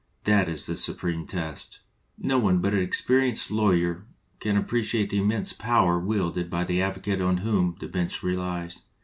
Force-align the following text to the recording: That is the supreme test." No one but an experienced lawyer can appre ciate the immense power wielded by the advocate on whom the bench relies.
That 0.23 0.49
is 0.49 0.65
the 0.65 0.75
supreme 0.75 1.27
test." 1.27 1.81
No 2.17 2.39
one 2.39 2.57
but 2.57 2.73
an 2.73 2.81
experienced 2.81 3.51
lawyer 3.51 4.07
can 4.39 4.55
appre 4.55 4.79
ciate 4.79 5.11
the 5.11 5.19
immense 5.19 5.53
power 5.53 5.99
wielded 5.99 6.49
by 6.49 6.63
the 6.63 6.81
advocate 6.81 7.21
on 7.21 7.37
whom 7.45 7.75
the 7.79 7.87
bench 7.87 8.23
relies. 8.23 8.81